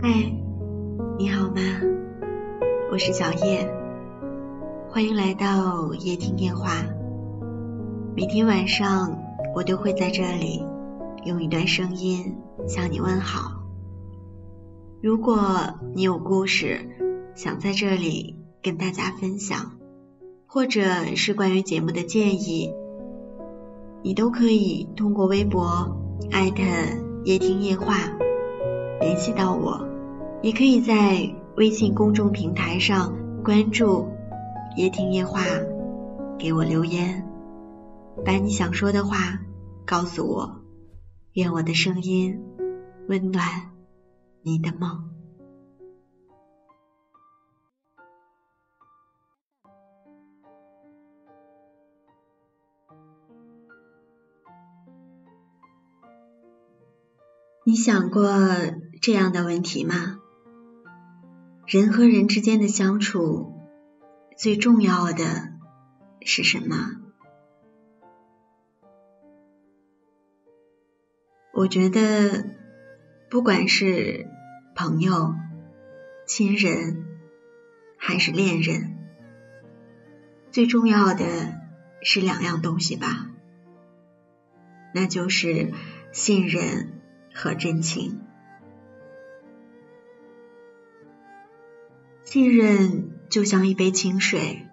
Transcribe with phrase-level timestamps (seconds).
[0.00, 0.32] 嗨，
[1.18, 1.60] 你好吗？
[2.92, 3.68] 我是小叶，
[4.88, 6.84] 欢迎来到夜听夜话。
[8.14, 9.18] 每天晚上
[9.56, 10.64] 我都会在这里
[11.24, 12.36] 用一段声音
[12.68, 13.60] 向你问好。
[15.02, 15.40] 如果
[15.96, 16.78] 你有故事
[17.34, 19.72] 想在这里跟大家分享，
[20.46, 20.80] 或者
[21.16, 22.72] 是关于节目的建议，
[24.04, 25.98] 你都可以通过微博
[26.30, 26.62] 艾特
[27.24, 27.96] 夜听夜话
[29.00, 29.87] 联系到我。
[30.40, 34.08] 你可以在微信公众平台上关注
[34.76, 35.42] “夜听夜话”，
[36.38, 37.28] 给我留言，
[38.24, 39.40] 把你想说的话
[39.84, 40.62] 告诉我。
[41.32, 42.40] 愿我的声音
[43.08, 43.72] 温暖
[44.42, 45.10] 你的梦。
[57.64, 58.30] 你想过
[59.02, 60.20] 这样的问题吗？
[61.68, 63.52] 人和人之间的相处，
[64.38, 65.52] 最重要的
[66.22, 66.92] 是什么？
[71.52, 72.56] 我觉得，
[73.28, 74.26] 不管是
[74.74, 75.34] 朋友、
[76.26, 77.04] 亲人
[77.98, 78.96] 还是恋人，
[80.50, 81.54] 最重要的
[82.00, 83.28] 是两样东西吧，
[84.94, 85.74] 那就是
[86.12, 86.98] 信任
[87.34, 88.22] 和真情。
[92.30, 94.66] 信任就像一杯清水，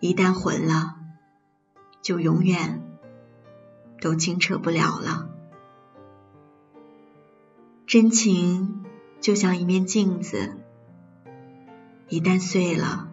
[0.00, 0.96] 一旦浑了，
[2.02, 2.82] 就永远
[4.00, 5.30] 都清澈不了了。
[7.86, 8.84] 真情
[9.20, 10.56] 就像一面镜子，
[12.08, 13.12] 一旦碎了，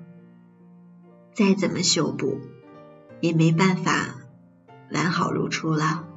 [1.31, 2.39] 再怎么修补，
[3.19, 4.15] 也没办法
[4.91, 6.07] 完好如初了。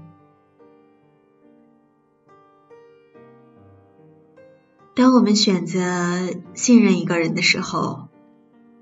[4.94, 8.08] 当我们选择信任一个人的时候，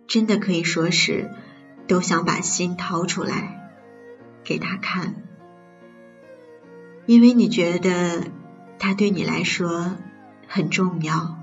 [0.06, 1.31] 真的可以说是
[1.88, 3.72] 都想把心掏出来
[4.44, 5.22] 给他看，
[7.06, 8.25] 因为你觉得
[8.78, 9.97] 他对你来说
[10.47, 11.38] 很重要，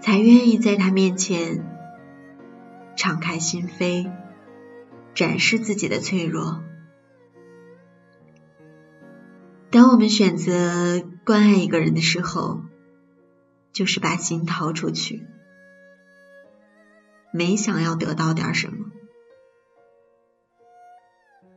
[0.00, 1.62] 才愿意在他面前
[2.96, 4.10] 敞开心扉，
[5.14, 6.62] 展示自己的脆弱。
[9.70, 12.62] 当我们选择关爱一个人的时候，
[13.76, 15.26] 就是把心掏出去，
[17.30, 18.86] 没想要得到点什么，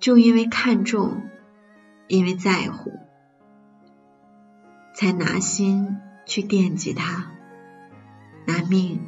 [0.01, 1.29] 就因为看重，
[2.09, 2.91] 因为在乎，
[4.93, 7.31] 才拿心去惦记他，
[8.45, 8.99] 拿命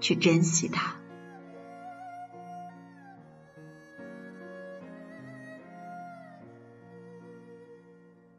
[0.00, 0.96] 去珍惜他。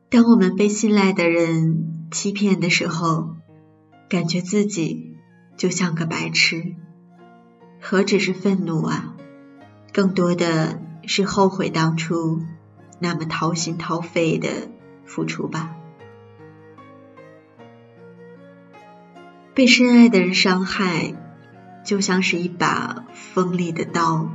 [0.09, 3.35] 当我们被信赖的人欺骗的时候，
[4.09, 5.15] 感觉自己
[5.55, 6.75] 就像个白痴，
[7.79, 9.15] 何止是愤怒啊，
[9.93, 12.41] 更多的是后悔当初
[12.97, 14.49] 那么掏心掏肺的
[15.05, 15.75] 付出吧。
[19.53, 21.13] 被深爱的人伤害，
[21.85, 24.31] 就像是一把锋利的刀，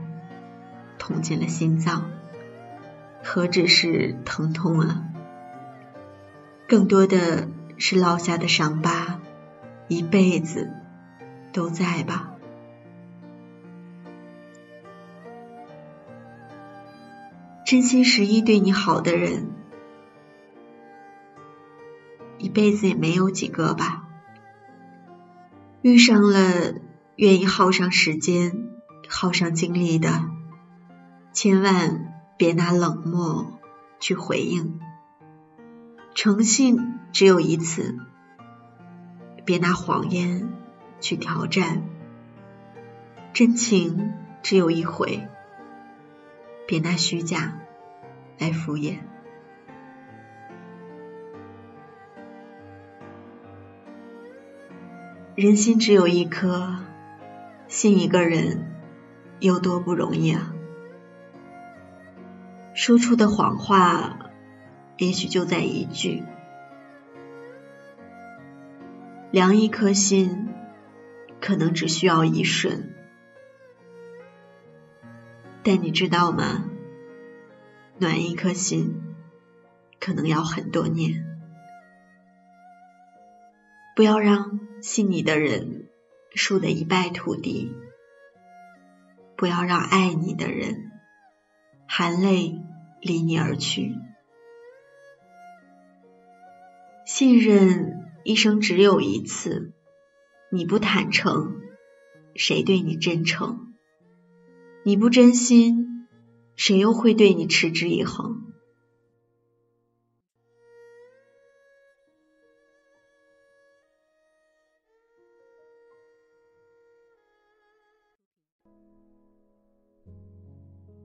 [0.98, 2.10] 捅进了心脏，
[3.24, 5.04] 何止是疼痛啊，
[6.68, 9.18] 更多的是烙下的伤疤。
[9.88, 10.72] 一辈子
[11.52, 12.30] 都在吧。
[17.66, 19.50] 真心实意对你好的人，
[22.38, 24.08] 一辈子也没有几个吧。
[25.80, 26.74] 遇上了
[27.16, 28.68] 愿意耗上时间、
[29.08, 30.24] 耗上精力的，
[31.32, 33.58] 千万别拿冷漠
[33.98, 34.80] 去回应。
[36.14, 36.78] 诚信
[37.12, 37.98] 只有一次。
[39.44, 40.52] 别拿谎言
[41.00, 41.82] 去挑战，
[43.34, 45.28] 真情只有一回。
[46.66, 47.58] 别拿虚假
[48.38, 49.00] 来敷衍。
[55.34, 56.76] 人心只有一颗，
[57.68, 58.72] 信一个人
[59.40, 60.54] 有多不容易啊！
[62.72, 64.30] 说出的谎话，
[64.96, 66.22] 也许就在一句。
[69.34, 70.48] 凉一颗心，
[71.40, 72.94] 可能只需要一瞬，
[75.64, 76.70] 但你知道吗？
[77.98, 78.94] 暖一颗心，
[79.98, 81.26] 可能要很多年。
[83.96, 85.88] 不要让信你的人
[86.36, 87.72] 输得一败涂地，
[89.36, 90.92] 不要让爱你的人
[91.88, 92.62] 含泪
[93.00, 93.96] 离你而去。
[97.04, 97.93] 信任。
[98.24, 99.74] 一生只有一次，
[100.50, 101.60] 你不坦诚，
[102.34, 103.74] 谁对你真诚？
[104.82, 106.08] 你不真心，
[106.56, 108.40] 谁又会对你持之以恒？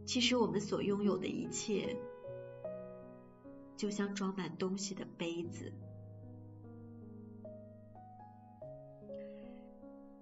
[0.06, 1.98] 其实我们所拥有的一切，
[3.76, 5.74] 就像装满东西的杯子。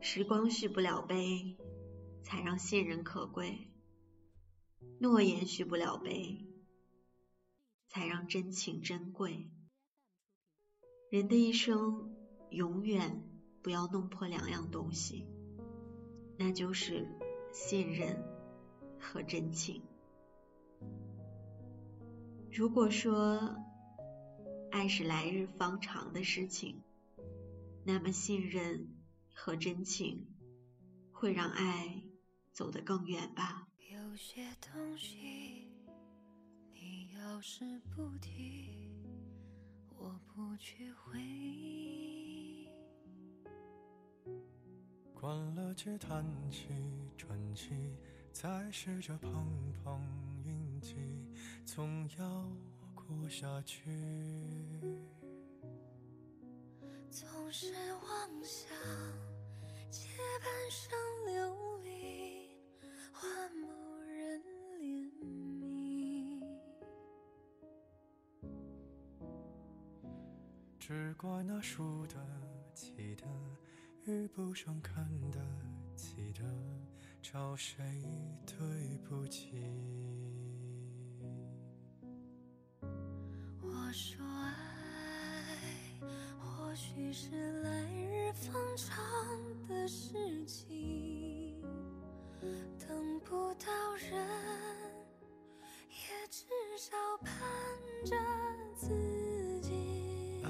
[0.09, 1.57] 时光续不了杯，
[2.23, 3.67] 才让信任可贵；
[5.01, 6.47] 诺言续不了杯，
[7.89, 9.51] 才让真情珍贵。
[11.11, 12.15] 人的一生，
[12.51, 13.21] 永远
[13.61, 15.27] 不要弄破两样东西，
[16.37, 17.05] 那就是
[17.51, 18.23] 信任。
[18.99, 19.83] 和真情。
[22.51, 23.57] 如果说
[24.71, 26.81] 爱是来日方长的事情，
[27.83, 28.87] 那么信任
[29.39, 30.25] 和真情
[31.11, 32.03] 会让爱
[32.51, 33.67] 走得更远吧。
[33.91, 35.71] 有些东西
[36.73, 38.91] 你要是不提，
[39.95, 42.67] 我不去回忆。
[45.13, 46.69] 关了机，叹气，
[47.15, 47.95] 传奇。
[48.33, 49.31] 再试着碰
[49.83, 49.99] 碰
[50.45, 50.95] 运气，
[51.65, 52.47] 总要
[52.93, 53.89] 过下去。
[57.09, 58.69] 总是妄想
[59.89, 60.07] 借
[60.39, 62.49] 半生流离
[63.11, 63.67] 换某
[64.01, 64.41] 人
[64.79, 65.11] 怜
[65.59, 66.45] 悯，
[70.79, 72.15] 只怪那输得
[72.73, 73.25] 起的
[74.05, 75.39] 遇不上看得
[75.95, 76.43] 起的。
[77.29, 77.83] 找谁
[78.45, 79.51] 对不起？
[83.61, 84.76] 我说爱
[86.67, 88.97] 或许是来日方长
[89.69, 91.55] 的事情，
[92.77, 94.11] 等不到人，
[95.89, 96.45] 也至
[96.77, 96.91] 少
[97.23, 97.33] 盼
[98.03, 98.17] 着
[98.75, 100.41] 自己。
[100.43, 100.49] 爱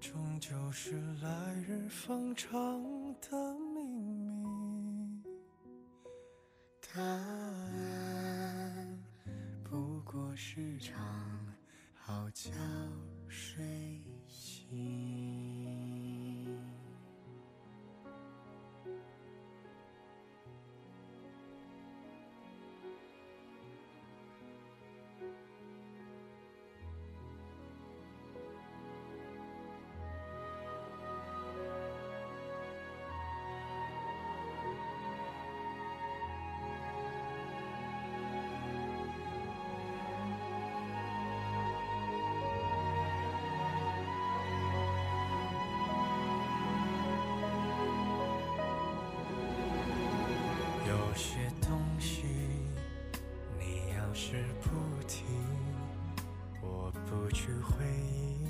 [0.00, 2.54] 终究是来日方长
[3.20, 5.24] 的秘密。
[6.94, 7.26] 答案
[9.64, 10.96] 不过是场
[11.94, 12.52] 好觉
[13.28, 14.00] 睡
[14.70, 15.49] 醒。
[55.10, 55.24] 听，
[56.62, 58.46] 我不去回忆。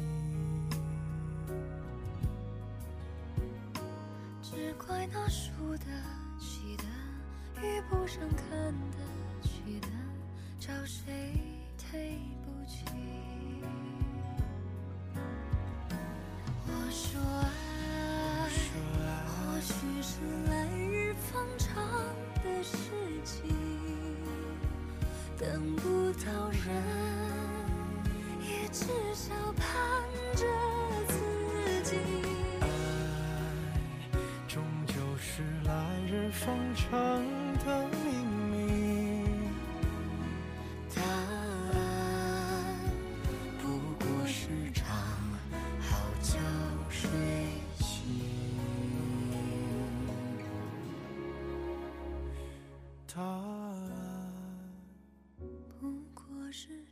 [4.42, 5.86] 只怪那输得
[6.38, 6.84] 起的，
[7.62, 8.98] 遇不上看得
[9.42, 9.88] 起的，
[10.58, 11.40] 找谁
[11.90, 12.84] 对不起？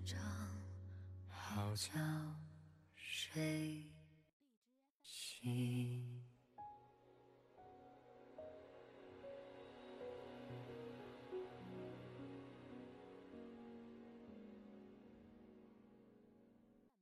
[0.09, 0.23] 是场
[1.29, 1.91] 好觉
[2.95, 3.85] 睡
[5.03, 6.28] 醒。